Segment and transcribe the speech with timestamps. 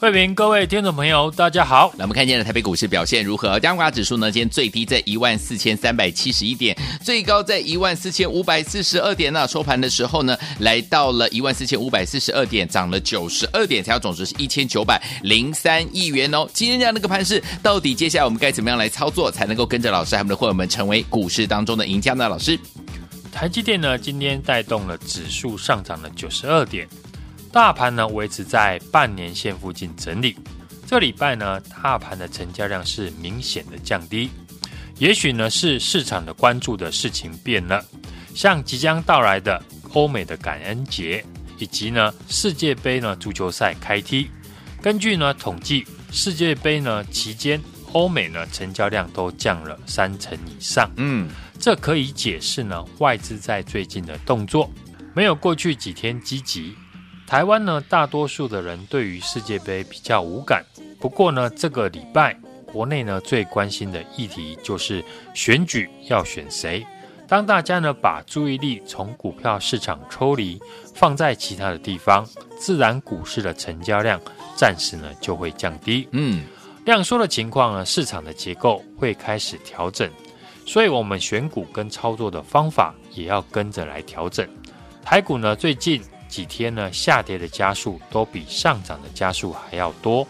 [0.00, 1.92] 慧平，各位听众朋友，大家好。
[1.94, 3.60] 那我们看见了台北股市表现如何？
[3.60, 4.32] 加权指数呢？
[4.32, 9.46] 今天最低在一万四千三百七十一点，最高在一万四千五百四十二点呢。
[9.46, 16.48] 收盘的时候呢，来到了一万四千五百四十二点，涨了九十二点，成交总值是一千九百零三亿元哦。
[16.54, 22.26] 今天这样的一个盘势，到底接下来我们该怎么样来操作，才能够跟着老师他们的会员们成为股市当中的赢家呢？
[22.26, 22.58] 老师，
[23.30, 26.88] 台积电呢，今天带动了指数上涨了九十二点。
[27.52, 30.36] 大盘呢，维持在半年线附近整理，
[30.86, 34.30] 这礼拜呢，大盘的成交量是明显的降低，
[34.98, 37.84] 也许呢是市场的关注的事情变了，
[38.36, 39.60] 像即将到来的
[39.94, 41.24] 欧美的感恩节，
[41.58, 44.30] 以及呢世界杯呢足球赛开踢，
[44.80, 51.28] 根据呢统计，世界杯呢期间，欧美呢成交量都降了三成以上，嗯，
[51.58, 54.72] 这可以解释呢外资在最近的动作
[55.14, 56.76] 没有过去几天积极。
[57.30, 60.64] 台湾呢，大多数的人对于世界杯比较无感。
[60.98, 66.84] 不过呢，这个礼拜国内呢最关心的议题就是选举要选谁。
[67.28, 70.60] 当大家呢把注意力从股票市场抽离，
[70.92, 72.26] 放在其他的地方，
[72.58, 74.20] 自然股市的成交量
[74.56, 76.08] 暂时呢就会降低。
[76.10, 76.42] 嗯，
[76.84, 80.10] 量缩的情况呢，市场的结构会开始调整，
[80.66, 84.44] 所以我们选股跟操作的方法也要跟着来调整。
[85.04, 86.02] 台股呢最近。
[86.30, 90.26] 几天呢，下跌的加速都比上涨的加速还要多。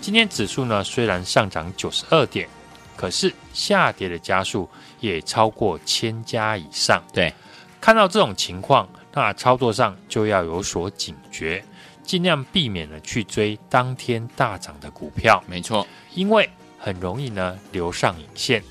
[0.00, 2.48] 今天指数呢虽然上涨九十二点，
[2.96, 4.68] 可是下跌的加速
[5.00, 7.02] 也超过千家以上。
[7.12, 7.32] 对，
[7.80, 11.64] 看到这种情况，那操作上就要有所警觉，
[12.02, 15.42] 尽量避免了去追当天大涨的股票。
[15.46, 16.48] 没错，因为
[16.78, 18.62] 很容易呢留上影线。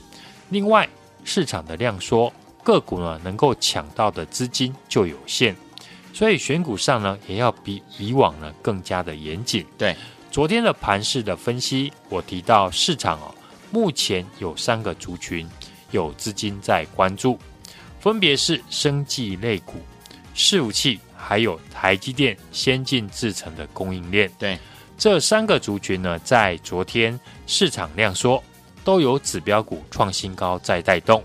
[0.49, 0.87] 另外，
[1.23, 2.31] 市场的量缩，
[2.63, 5.55] 个股呢能够抢到的资金就有限。
[6.15, 9.65] 所以选股上呢，也要比以往呢更加的严谨。
[9.77, 9.93] 对，
[10.31, 13.35] 昨天的盘势的分析，我提到市场哦，
[13.69, 15.45] 目前有三个族群
[15.91, 17.37] 有资金在关注，
[17.99, 19.73] 分别是生技类股、
[20.33, 24.31] 伺服器，还有台积电先进制程的供应链。
[24.39, 24.57] 对，
[24.97, 28.41] 这三个族群呢，在昨天市场量缩，
[28.85, 31.21] 都有指标股创新高在带动，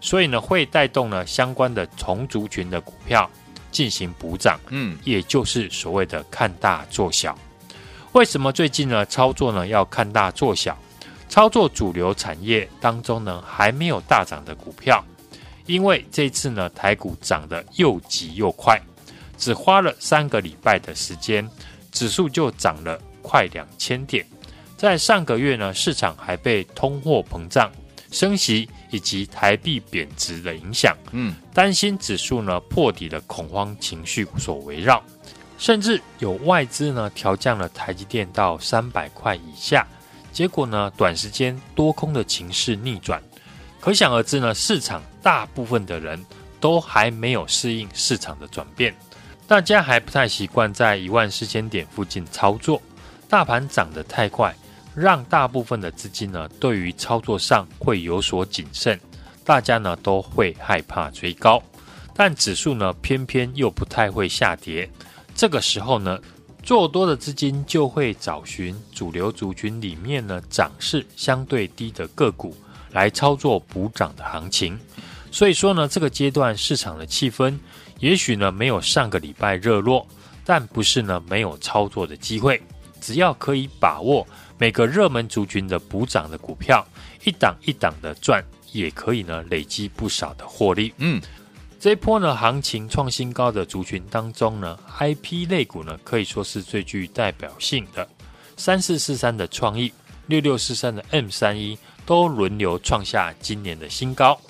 [0.00, 3.30] 所以呢，会带动呢相关的同族群的股票。
[3.72, 7.36] 进行补涨，嗯，也就是所谓的看大做小。
[8.12, 10.78] 为什么最近呢操作呢要看大做小？
[11.28, 15.02] 操作主流产业当中呢还没有大涨的股票，
[15.64, 18.78] 因为这次呢台股涨得又急又快，
[19.38, 21.48] 只花了三个礼拜的时间，
[21.90, 24.26] 指数就涨了快两千点。
[24.76, 27.72] 在上个月呢，市场还被通货膨胀、
[28.10, 35.02] 升息以及台币贬值的影响，嗯，担心指数呢破底的恐慌情绪所围绕，
[35.58, 39.86] 甚至有外资呢调降了台积电到三百块以下，
[40.30, 43.20] 结果呢短时间多空的情势逆转，
[43.80, 46.22] 可想而知呢，市场大部分的人
[46.60, 48.94] 都还没有适应市场的转变，
[49.46, 52.80] 大家还不太习惯在一万四千点附近操作，
[53.26, 54.54] 大盘涨得太快。
[54.94, 59.00] 让大部分的资金呢，对于操作上会有所谨慎，
[59.44, 61.62] 大家呢都会害怕追高，
[62.14, 64.88] 但指数呢偏偏又不太会下跌。
[65.34, 66.18] 这个时候呢，
[66.62, 72.54] 做多的资金就会找寻主流族群里面呢涨势相对低的个股
[72.90, 74.78] 来操作补涨的行情。
[75.30, 77.58] 所以说呢，这个阶段市场的气氛
[77.98, 80.06] 也许呢没有上个礼拜热络，
[80.44, 82.60] 但不是呢没有操作的机会，
[83.00, 84.26] 只要可以把握。
[84.62, 86.86] 每个热门族群的补涨的股票，
[87.24, 90.94] 一档一档的赚，也可以呢累积不少的获利。
[90.98, 91.20] 嗯，
[91.80, 98.08] 这一波呢行情创新高的族群当中呢，IP 类股呢可以说是最具代表性的。
[98.56, 99.92] 三四四三的创意，
[100.28, 101.76] 六六四三的 M 三一
[102.06, 104.40] 都轮流创下今年的新高。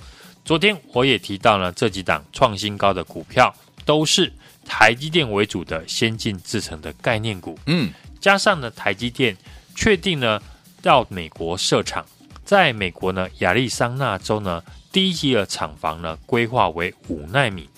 [0.44, 3.50] 昨天我也提到了这几档创新高的股票，
[3.86, 4.30] 都是
[4.66, 7.58] 台积电为主的先进制程的概念股。
[7.64, 9.34] 嗯，加上呢台积电。
[9.74, 10.40] 确定呢，
[10.80, 12.04] 到美国设厂，
[12.44, 17.68] 在美国呢亚利桑那州呢第一期的厂房呢规划为五奈米，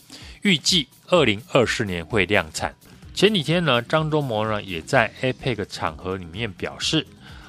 [0.42, 2.74] 预计二零二四年会量产。
[3.14, 7.06] 前几天呢，张忠谋呢也在 APEC 场合里面表示，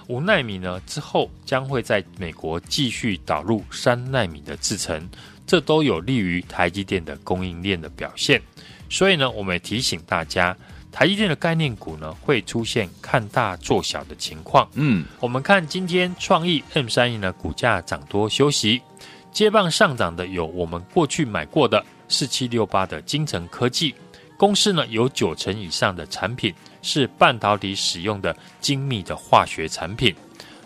[0.07, 5.09] 五奈米呢之后将会在美国继续导入三奈米的制程，
[5.47, 8.39] 这都有利于台积电的供应链的表现。
[8.87, 10.55] 所以呢，我们也提醒大家，
[10.95, 14.65] 台积电的概念股呢会出现看大做小的情况。
[14.75, 18.81] 嗯，我们看今天创意 M 三 E 呢股价涨多休息，
[19.29, 23.93] 接棒上涨的有我们过去买过的四七六八的精成科技。
[24.37, 30.15] 公司呢，有九成以上的产品是半导体使用的精密的化学产品，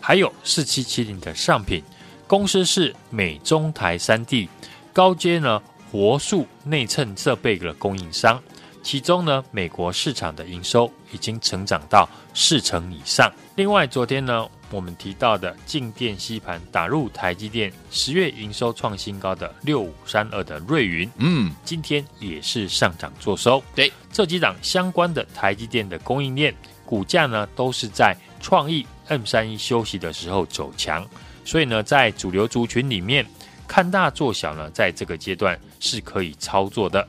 [0.00, 1.82] 还有四七七零的上品。
[2.28, 4.48] 公司是美中台三地
[4.92, 5.60] 高阶呢。
[5.92, 8.40] 活塑内衬设备的供应商，
[8.82, 13.30] 其中呢，美国市场的营收已经成长到四成以上。
[13.54, 23.62] 另外，昨天呢，我们提到的静电吸盘打入台积电十月营收创新高的六五三二的瑞云，嗯，今天也是上涨做收。
[23.74, 26.54] 对，这几档相关的台积电的供应链
[26.84, 31.06] 股价呢，都是在创意 M 三一休息的时候走强，
[31.44, 33.26] 所以呢，在主流族群里面。
[33.68, 37.06] 看大做小呢，在这个阶段是可以操作的，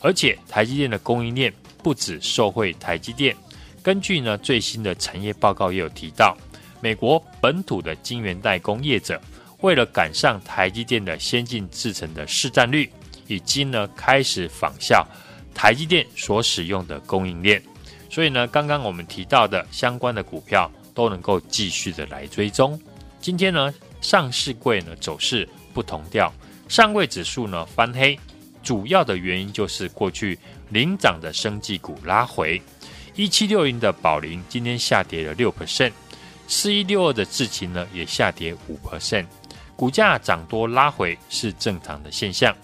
[0.00, 1.52] 而且台积电的供应链
[1.82, 3.36] 不止受惠台积电。
[3.82, 6.36] 根据呢最新的产业报告也有提到，
[6.80, 9.20] 美国本土的晶圆代工业者
[9.60, 12.90] 为了赶上台积电的先进制程的市占率，
[13.26, 15.06] 已经呢开始仿效
[15.54, 17.62] 台积电所使用的供应链。
[18.10, 22.80] 所以呢，刚刚我们提到的相关的股票都能够继续的来追踪。
[23.20, 25.48] 今天呢，上市柜呢走势。
[25.74, 26.32] 不同调，
[26.66, 28.18] 上柜指数呢翻黑，
[28.68, 30.38] 主要的原因就是过去
[30.68, 32.60] 领涨的生技股拉回，
[33.14, 35.90] 一七六零的宝林今天下跌了六 percent，
[36.46, 39.24] 四一六二的智勤呢也下跌五 percent，
[39.74, 42.54] 股价涨多拉回是正常的现象。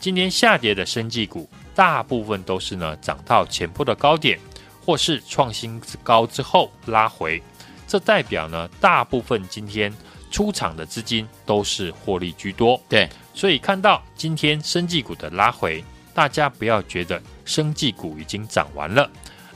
[0.00, 4.36] 今天下跌的生技股大部分都是呢涨到前波的高点，
[4.84, 7.40] 或是创新高之后拉回，
[7.86, 9.94] 这代表呢大部分今天。
[10.34, 19.08] 出场的资金都是获利居多，对，所以看到今天生技股的拉回，大家不要觉得生技股已经涨完了，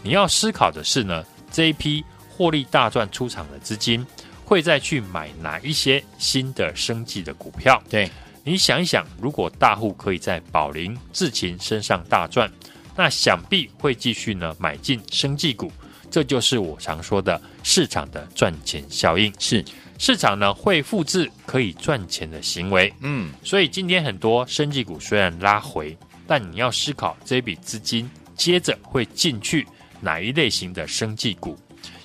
[0.05, 4.07] 你要思考的是呢，这一批获利大赚出场的资金
[4.45, 7.83] 会再去买哪一些新的生技的股票？
[7.91, 8.09] 对，
[8.45, 12.49] 你想一想，如果大户可以在宝林、智勤身上大赚，
[12.95, 15.73] 那想必会继续呢买进生技股，
[16.09, 19.35] 这就是我常说的市场的赚钱效应。
[19.41, 19.65] 是。
[19.99, 29.67] 市场呢会复制可以赚钱的行为，嗯，所以今天很多生技股虽然拉回，但你要思考这笔资金接着会进去
[30.01, 31.59] 哪一类型的生技股，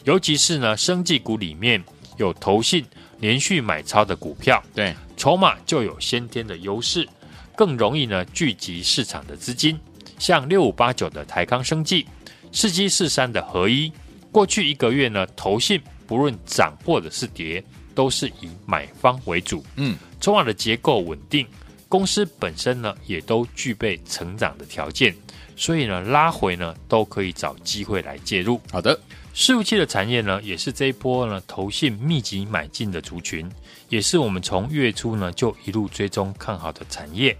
[0.05, 1.81] 尤其是呢生技股里面
[2.17, 2.83] 有投信
[3.19, 7.07] 连续买超的股票，对，筹码就有先天的优势，
[7.55, 9.79] 更容易呢聚集市场的资金，
[10.17, 12.07] 像六五八九的台康生技，
[12.51, 13.93] 四七四三的合一，
[14.31, 17.63] 过去一个月呢投信不论涨或者是跌。
[17.93, 21.45] 都是以买方为主，嗯，筹码的结构稳定，
[21.87, 25.15] 公司本身呢也都具备成长的条件，
[25.55, 28.59] 所以呢拉回呢都可以找机会来介入。
[28.71, 28.99] 好的，
[29.35, 33.49] 伺服器的产业呢也是这一波呢投信密集买进的族群，
[33.89, 37.37] 也是我们从月初呢就一路追踪看好的产业。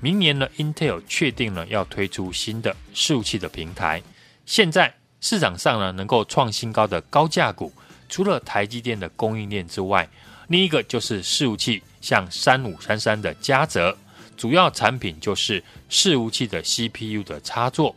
[0.00, 4.02] 明年呢 Intel 确定呢要推出新的伺服器的平台，
[4.44, 7.72] 现在市场上呢能够创新高的高价股。
[8.08, 10.08] 除了台积电的供应链之外，
[10.48, 13.96] 另一个就是伺服器，像三五三三的嘉泽，
[14.36, 17.96] 主要产品就是伺服器的 CPU 的插座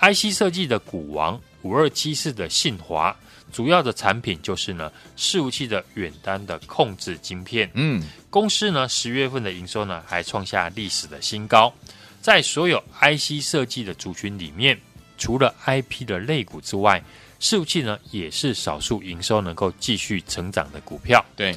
[0.00, 3.14] ；IC 设计的股王五二七四的信华，
[3.52, 7.68] 主要的产品就是呢伺服器的远端的控制晶片。
[7.74, 11.74] 嗯，公司呢十月份的营收呢还创下历史的新高，
[12.22, 14.80] 在所有 IC 设计的族群里面，
[15.18, 17.02] 除了 IP 的类股之外。
[17.40, 21.24] 伺服器呢，也是少数营收能够继续成长的股票。
[21.34, 21.56] 对，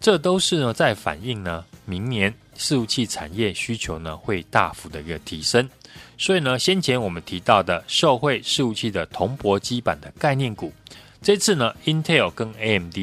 [0.00, 5.68] 这都是呢在反映呢，明年伺服器产业需求呢会大幅的一个提升。
[6.16, 10.72] 所以呢，先前我们提到的受惠伺服器的铜箔基板的概念股，
[11.20, 12.96] 这次呢，Intel 跟 AMD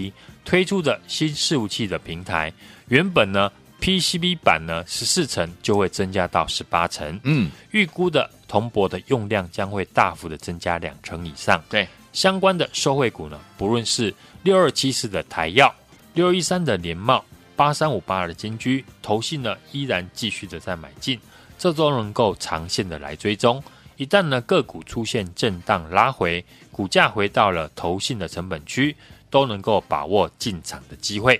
[0.45, 2.53] 推出的新伺服器的平台，
[2.87, 7.19] 原本呢 PCB 板呢十四层就会增加到十八层。
[7.23, 11.61] 嗯，预估的铜箔的用量将会大幅的增加两成以上。
[11.69, 11.85] 对。
[12.13, 14.13] 相关的受惠股呢，不论是
[14.43, 15.73] 六二七四的台药、
[16.13, 17.23] 六一三的联茂、
[17.55, 21.19] 八三五八二的金居，投信呢依然继续的在买进，
[21.57, 23.63] 这都能够长线的来追踪。
[23.97, 28.95] 一旦呢个股出现震荡拉回，股价回到了投信的成本区，
[29.29, 31.39] 都能够把握进场的机会。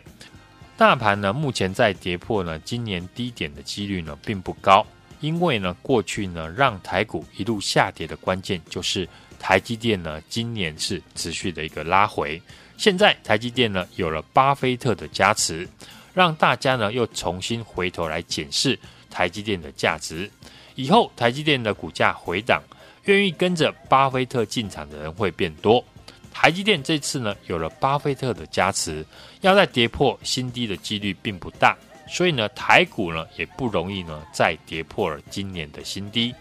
[0.77, 4.85] 大盘呢目前在跌破呢今年低点的几率呢并不高，
[5.19, 9.07] 因为呢过去呢让台股一路下跌的关键就是
[9.41, 12.39] 台积电呢今年是持续的一个拉回，
[12.77, 15.67] 现在台积电呢有了巴菲特的加持，
[16.13, 18.77] 让大家呢又重新回头来检视
[19.09, 20.29] 台积电的价值，
[20.75, 22.61] 以后台积电的股价回档，
[23.05, 25.83] 愿意跟着巴菲特进场的人会变多。
[26.31, 29.03] 台积电这次呢，有了巴菲特的加持，
[29.41, 31.75] 要再跌破新低的几率并不大，
[32.07, 36.33] 所以呢，台股呢也不容易呢再跌破了今年的新低。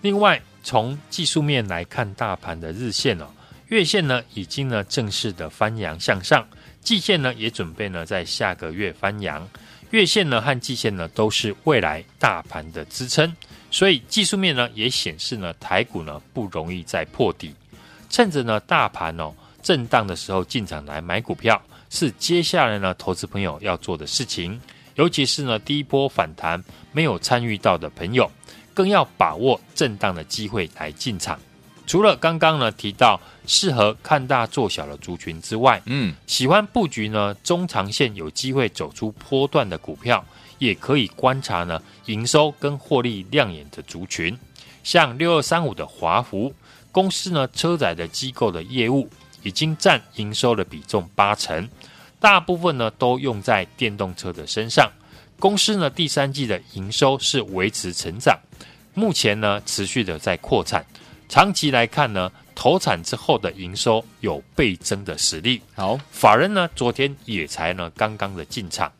[0.00, 3.26] 另外，从技术面来看，大盘的日线哦，
[3.68, 6.46] 月线呢已经呢正式的翻扬向上，
[6.80, 9.48] 季线呢也准备呢在下个月翻扬，
[9.90, 13.34] 月线呢和季线呢都是未来大盘的支撑，
[13.70, 17.54] 所以技术面呢也显示呢台股呢不容易再破底。
[18.08, 24.60] 趁着呢大盘哦震荡的时候进场来买股票，是接下来呢投资朋友要做的事情。
[24.96, 26.62] 尤其是呢第一波反弹
[26.92, 28.30] 没有参与到的朋友，
[28.80, 31.38] 更要把握震荡的机会来进场。
[31.86, 40.24] 除了刚刚呢提到适合看大做小的族群之外，嗯，喜欢布局呢中长线有机会走出波段的股票，
[40.58, 44.34] 也可以观察呢营收跟获利亮眼的族群，
[44.82, 46.54] 像六二三五的华孚。
[46.90, 49.10] 公司呢，车载的机构的业务
[49.42, 51.68] 已经占营收的比重八成，
[52.18, 54.90] 大部分呢都用在电动车的身上。
[55.38, 58.38] 公司呢第三季的营收是维持成长，
[58.94, 60.84] 目前呢持续的在扩产，
[61.28, 65.60] 长期来看呢，投产之后的营收有倍增的实力。
[65.74, 68.92] 好，法人呢昨天也才呢刚刚的进场，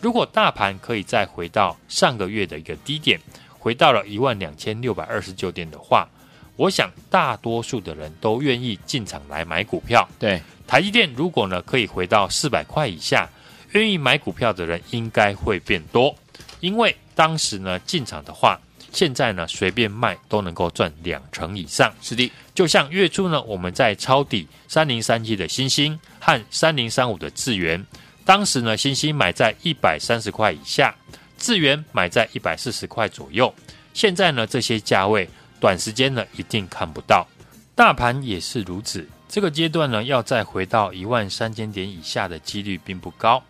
[0.00, 3.20] 如果大盘可以再回到上个月的一个低点，
[3.58, 6.08] 回到了一万两千六百二十九点的话。
[6.56, 10.08] 我想大多数的人都愿意进场来买股票。
[10.20, 13.28] 对，台积电如果呢可以回到四百块以下，
[13.72, 16.14] 愿意买股票的人应该会变多。
[16.60, 18.56] 因为当时呢进场的话，
[18.94, 21.92] 现在呢随便卖都能够赚两成以上。
[22.00, 27.84] 是的，就像月初呢我们在抄底三零三七的欣兴和三零三五的智源，
[28.24, 30.94] 当时呢星星买在一百三十块以下，
[31.36, 33.52] 智源买在一百四十块左右。
[33.92, 35.28] 现在呢这些价位。
[35.60, 37.26] 短时间呢，一定看不到，
[37.74, 39.08] 大盘也是如此。
[39.30, 43.42] 这个阶段呢，要再回到一万三千点以下的几率并不高。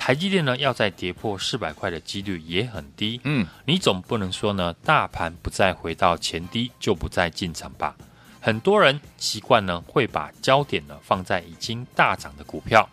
[0.00, 3.20] 台积电呢，要再跌破四百块的几率也很低。
[3.22, 7.94] 嗯，你总不能说呢，大盘不再回到前低就不再进场吧？
[8.40, 12.88] 很多人习惯呢，会把焦点呢放在已经大涨的股票，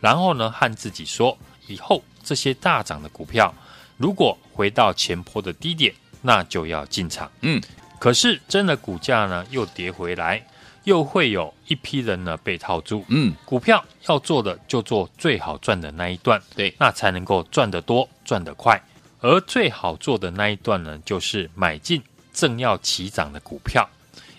[0.00, 1.36] 然后呢，和自己说，
[1.66, 3.54] 以后这些大涨的股票
[3.96, 7.32] 如果回到前坡的低点，那就要进场。
[7.40, 7.58] 嗯。
[7.98, 10.46] 可是真的股价呢又跌回来，
[10.84, 13.04] 又会有一批人呢被套住。
[13.08, 18.80] 嗯，股票要做的就做最好赚的那一段，对，那才能够赚得多、赚得快。
[19.20, 23.88] 而最好做的那一段呢，就是买进正要起涨的股票。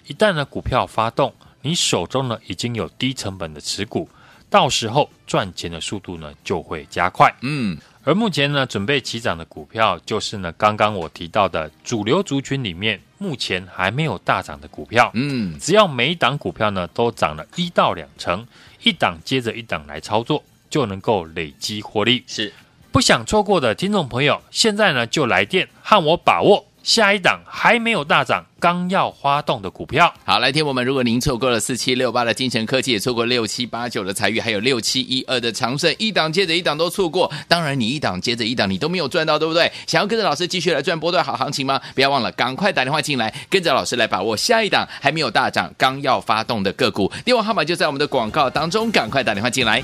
[0.08, 4.10] 一旦呢股票发动，你手中呢已经有低成本的持股，
[4.50, 7.34] 到时候赚钱的速度呢就会加快。
[7.42, 7.78] 嗯。
[8.04, 15.12] 而目前呢，准备起涨的股票，就是呢，刚刚我提到的主流族群里面，目前还没有大涨的股票。
[15.14, 18.46] 嗯，只要每一档股票呢都涨了一到两成，
[18.82, 22.24] 一档接着一档来操作，就能够累积获利。
[22.26, 22.52] 是，
[22.92, 26.66] 不想错过的听众朋友，现在呢就来电和我把握。
[26.84, 30.84] 下一档还没有大涨，刚要发动的股票，好，来听我们。
[30.84, 37.32] 如果您错过了四七六八的金城科技，也错过六七八九的财运，还有六七一二的长盛，一档接着一档都错过。
[37.48, 39.72] 当然，你一档接着一档，你都没有赚到，对不对？
[39.86, 41.80] 想要跟着老师继续来赚波段好行情吗？
[41.94, 47.12] 不要忘了，赶快打电话进来，跟着老师来把握下一档还没有大涨、刚要发动的个股。
[47.24, 49.84] 电话号码就在我们的广告当中，赶快打电话进来。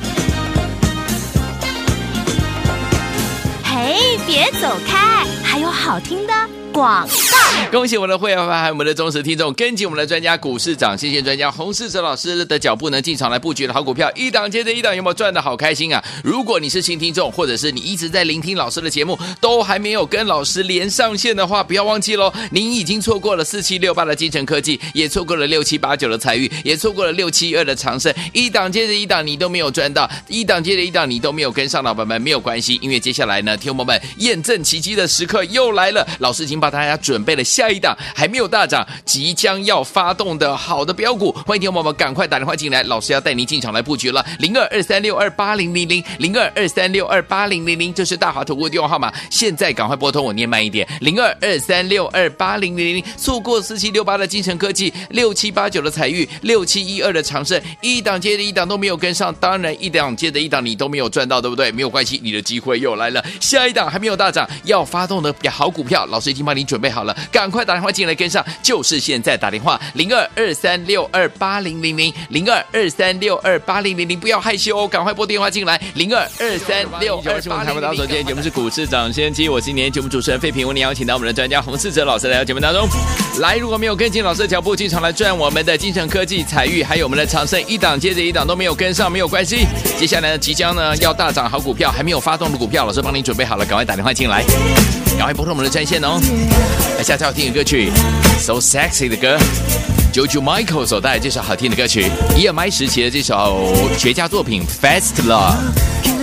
[3.63, 6.33] 嘿，别走开，还有好听的。
[6.73, 16.03] 广告，恭喜我们的会员还有我们的忠实听众，跟紧我们的专家股市长，谢谢专家洪世哲老师的脚步呢，进场来布局的好股票，一档接着一档，有没有赚的好开心啊？
[16.23, 41.31] 如果你是新听众，或者是你一直在聆听老师的节目，都还没有跟老师连上线的话，不要忘记喽，您已经错过了四七六八的精成科技，也错过了六七八九的财运，也错过了六七二的长盛，一档接着一档，你都没有赚到，一档接着一档，你都没有跟上，老板们没有关系，因为接下来呢，听友们验证奇迹的时刻又来了，老师已经把大家准备了下一档还没有大涨，即将要发动的好的标股。
[41.45, 44.25] 欢迎听众朋友们赶快打电话进来，老师要带您进场来布局了。
[44.39, 49.13] 零二二三六二八零零零零二二三六二八零零零，这是大华投顾的电话号码。
[49.29, 53.03] 现在赶快拨通，我念慢一点，零二二三六二八零零零。
[53.17, 61.71] 错过四七六八的精成科技，六七八九的彩玉，六七一二的长盛，一档接着一档都没有跟上，当然一档接着一档你都没有赚到，对不对？
[61.71, 63.23] 没有关系，你的机会又来了。
[63.39, 77.97] 下一档还没有大涨，要发动的好股票，老师已经帮你准备好了，赶快打电话进来跟上，就是现在打电话，零二二三六二八零零零零二二三六二八零零零，不要害羞哦，赶快拨电话进来，零二二三六二八零零零。
[77.97, 82.87] 今天节目是股市涨先机，我是今年节目主持人费平，为您邀请到我们的专家洪世哲老师来到节目当中。
[83.39, 89.65] 来，如果没有跟进老师的脚步，经常来赚我们的精成科技、采钰，还有我们的长盛，一档接着一档都没有跟上，没有关系。
[89.97, 94.43] 接下来呢，即将呢要大涨好股票，还没有发动的股票，老师帮您准备好了，赶快打电话进来，
[95.17, 96.19] 赶快拨通我们的专线哦。
[96.97, 97.91] 来，下次要听的歌曲
[98.39, 99.37] ，So Sexy 的歌
[100.13, 106.16] ，JoJo Michael 所带来这首好听的歌曲，EMI 时期的这首绝佳作品，Fast Love。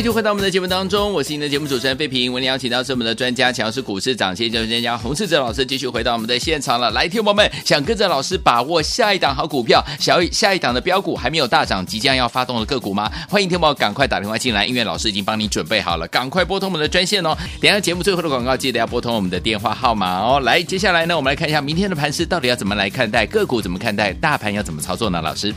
[0.00, 2.32] 继续回到我们的节目当中，我是您的节目主持人费平。
[2.32, 6.90] 我们邀请到是我们的专家，强势股市涨跌研究专家洪世哲老师，继续回到我们的现场了。
[6.92, 13.12] 来，听友们想跟着老师把握下一档好股票，小下一档的标股还没有大涨，即将要发动的个股吗？
[13.28, 17.36] 欢迎听友赶快打电话进来，因为老师已经帮你准备好了，赶快拨通我们的专线哦。
[17.60, 20.40] 等下节目最后的广告，记得要拨通我们的电话号码哦。
[20.40, 25.20] 来，接下来呢，我们来看一下明天的盘势到底要怎么来看待个股，怎么看待大盘，要怎么操作呢？
[25.20, 25.54] 老师，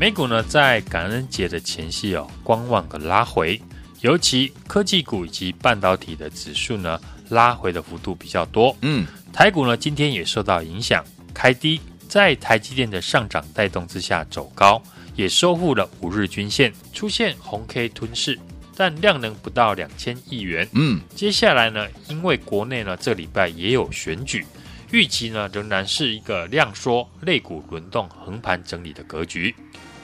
[0.00, 3.62] 美股呢在感恩节的前夕哦，观望个拉回。
[4.04, 8.76] 尤其科技股以及半导体的指数呢，拉回的幅度比较多。
[8.82, 14.82] 嗯，台股呢今天也受到影响，开低，在台积电的上涨带动之下走高，
[15.16, 18.38] 也收复了五日均线，出现红 K 吞噬，
[18.76, 20.68] 但量能不到两千亿元。
[20.72, 24.44] 嗯，接下来呢，因为国内呢这礼拜也有选举，
[24.92, 29.54] 预期呢仍然是一个量缩、类股轮动、横盘整理的格局。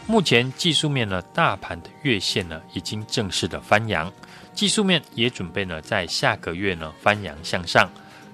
[0.07, 4.13] 目前技术面呢，大盘的月线呢已经正式的翻阳，
[4.53, 7.89] 技术面也准备呢在下个月呢翻阳向上，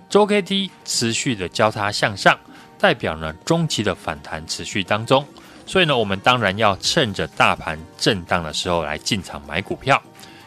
[0.09, 2.39] 周 K D 持续的交叉向上，
[2.79, 5.27] 代表呢中期的反弹持续当中，
[5.67, 10.03] 所以呢我们当然要趁着大盘震荡的时候来进场买股票，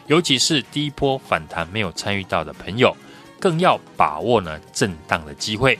[0.08, 2.96] 尤其是第一波反弹没有参与到的朋友，
[3.38, 5.78] 更要把握呢震荡的机会，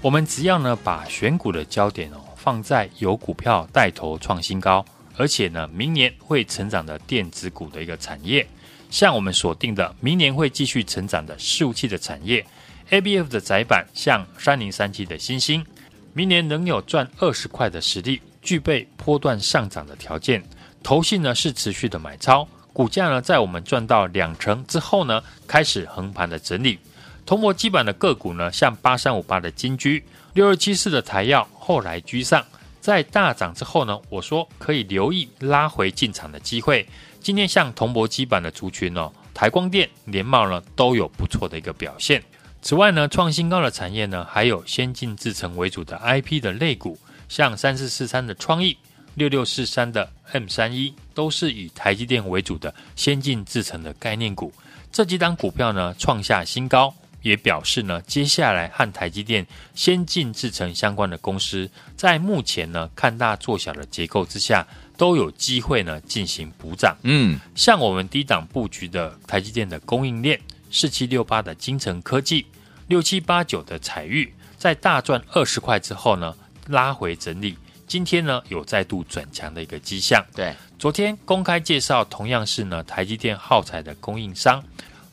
[0.00, 2.16] 我们只要呢把选股的焦点哦。
[2.42, 4.84] 放在有股票带头创新高，
[5.16, 8.44] 而且呢，明年会成长的电子股的一个产业，
[8.90, 12.44] 像我们锁定的明年会继续成长的伺服器的产业
[12.90, 15.64] ，ABF 的窄板，像三零三七的新兴，
[16.12, 20.42] 明年能有赚二十块的实力，具备波段上涨的条件。
[20.82, 26.76] 投信呢是持续的买超，股价呢在我们赚到两成之后呢，开始横盘的整理。
[27.24, 30.02] 铜箔基板的个股呢，像八三五八的金居。
[30.34, 32.44] 六二七四的台燿后来居上，
[32.80, 36.84] 在大涨之后呢，我说可以留意拉回进场的机会。
[37.20, 42.20] 今天像铜箔基板的族群哦，台光电、联茂呢都有不错的一个表现。
[42.60, 46.98] 此外呢，创新高的产业呢，还有先进制程为主的 IP 的类股，
[47.28, 48.76] 像三四四三的创意、
[49.14, 54.52] 六六四三的 M 三一，都是以台积电为主的先进制程的概念股。
[54.90, 56.92] 这几档股票呢，创下新高。
[57.22, 66.96] 也表示呢，接下来和台积电先进制程相关的公司，在目前呢看大做小的结构之下，都有机会呢进行补涨。
[67.02, 72.46] 嗯，像我们低档布局的台积电的供应链，四七六八的精成科技，
[72.88, 76.34] 六七八九的彩玉，在大赚二十块之后呢，
[76.68, 77.56] 拉回整理，
[77.86, 80.24] 今天呢有再度转强的一个迹象。
[80.34, 84.62] 对，昨天公开介绍，同样是呢台积电耗材的供应商。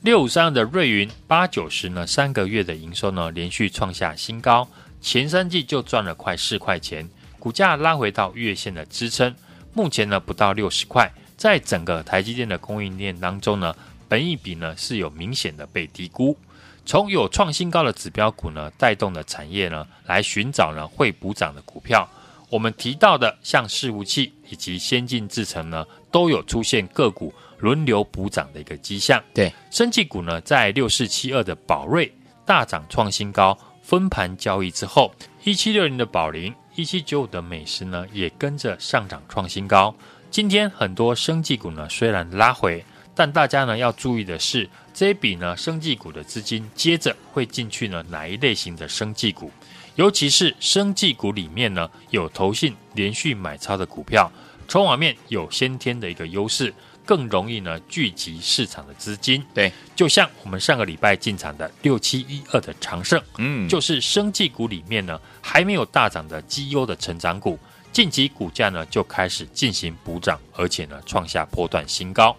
[0.01, 4.65] 六五三的瑞云八九十呢，三个月的营收呢连续创下新高，
[5.01, 9.35] 前三季就赚了快四块钱，股价拉回到月线的支撑，
[9.73, 13.75] 目前呢不到六十块，在整个台积电的供应链当中呢，
[14.07, 16.37] 本益比呢是有明显的被低估，
[16.85, 22.09] 从有创新高的指标股呢带动的产业呢来寻找呢会补涨的股票，
[22.49, 27.33] 我们提到的像伺服器以及先进制程呢都有出现个股。
[27.59, 29.23] 轮流补涨的一个迹象。
[29.33, 32.11] 对，生技股呢，在六四七二的宝瑞
[32.45, 39.93] 大涨创新高，分盘交易之后，一七六零的宝林，一七九五的美食呢，也跟着上涨创新高。
[40.31, 42.83] 今天很多生技股呢，虽然拉回，
[43.15, 49.51] 但大家呢要注意的是，这一笔呢生技股的资金接着会进去呢哪一类型的生技股？
[49.95, 54.31] 尤其是生技股里面呢有投信连续买超的股票，
[54.67, 56.73] 筹码面有先天的一个优势。
[57.09, 67.57] 更容易呢聚集市场的资金，对，就像我们上个礼拜进场的六七一二的长盛，嗯，就是生技股里面呢还没有大涨的绩优的成长股，
[67.91, 72.37] 近期股价呢就开始进行补涨，而且呢创下波段新高。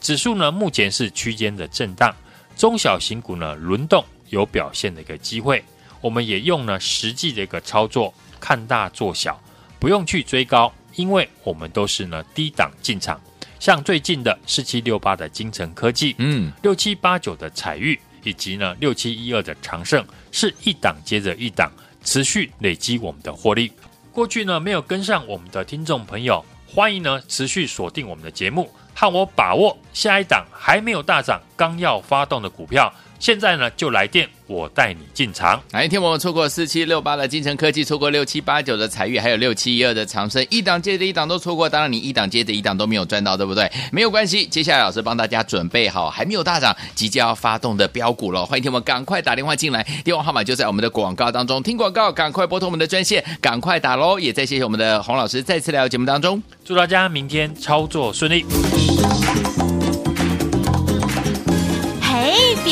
[0.00, 2.16] 指数呢目前是区间的震荡，
[2.56, 5.62] 中小型股呢轮动有表现的一个机会，
[6.00, 9.38] 我们也用呢实际的一个操作，看大做小，
[9.78, 13.20] 不用去追高，因为我们都是呢低档进场。
[13.58, 21.70] 像最近的四七六八的金城科技，嗯，六七八九的彩玉，以及呢六七一二的长盛，是一档接着一档，
[22.04, 23.72] 持续累积我们的获利。
[24.12, 32.92] 过去呢没有跟上我们的听众朋友，欢迎呢持续锁定我们的节目，和我把握下一档还没有大涨、刚要发动的股票。
[33.18, 35.58] 现在呢，就来电，我带你进场。
[35.72, 41.66] 哪一天我们错过四七六八的金城科技，错过六七八九的采钰，还有六七一二的长生，一档接着一档都错过。
[41.66, 43.72] 当然，你一档接着一档都没有赚到，对不对？
[43.90, 48.44] 没有关系，接下来老师帮大家准备好还没有大涨、即将要发动的标股了。
[48.44, 51.62] 欢迎听我们赶快打电话进来，电话号码就在我们的广告当中。
[51.62, 54.20] 听广告，赶快拨通我们的专线，赶快打喽！
[54.20, 58.44] 也再谢谢我们的洪老师再次来到节目当中，祝大家明天操作顺利。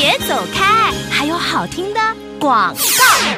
[0.05, 1.99] 别走开，还有好听的
[2.45, 2.79] 广告。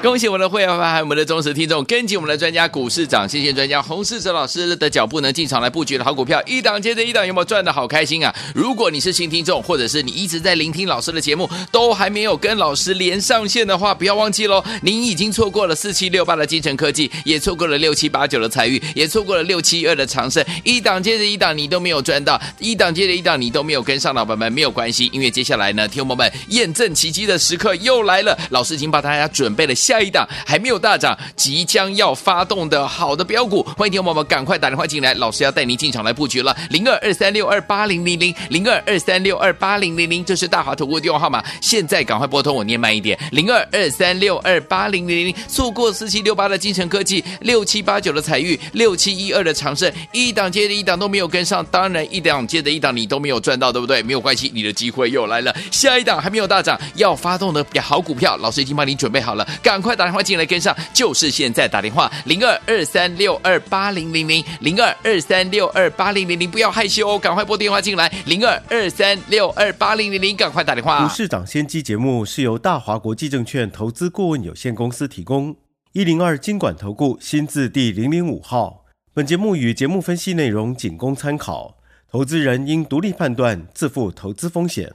[0.02, 8.34] 恭喜我们的会员还有我们的忠实听众，跟紧我们的专家股市长，谢谢专家洪世哲老师的脚步呢，进场来布局的好股票，一档接着一档，有没有赚的好开心啊？
[8.54, 30.68] 如果你是新听众，或者是你一直在聆听老师的节目，都还没有跟老师连上线的话，不要忘记喽，您已经错过了四七六八的精诚科技，也错过了六七八九的财运，也错过了六七二的长盛，一档接着一档，你都没有赚到，一档接着一档，你都没有跟上，老板们没有关系，因为接下来呢，听友们验证奇迹的时刻又来了，老师已经把帮大家准备了下一档还没。
[30.68, 36.54] 有大涨，即将要发动的好的标股，欢迎听众朋友们赶快打电话进来，老师要带您进场来布局了。
[36.72, 45.34] 零二二三六二八零零零，零二二三六二八零零零，这是大华投顾的电话号码，现在赶快拨通，我念慢一点，零二二三六二八零零零。
[45.48, 54.04] 错过四七六八的精诚科技，六七八九的彩玉，六七一二的长盛，一档接着一档都没有跟上，当然一档接着一档你都没有赚到，对不对？
[54.04, 60.58] 没有关系，你的机会又来了，下一档还没有大涨，要发动的好股票，老师已经帮你准备好了，赶快打电话进来跟。
[60.58, 71.08] 上就是现在打电话零二二三六二八零零零零二二三六二八零零零，不要害羞哦，赶快拨电话进来零二二三六二八零零零，赶快打电话。
[71.08, 75.56] 股市涨先机节目是由大华国际证券投资顾问有限公司提供，
[75.94, 78.86] 一零二经管投顾新字第零零五号。
[79.14, 81.78] 本节目与节目分析内容仅供参考，
[82.12, 84.92] 投资人应独立判断，自负投资风险。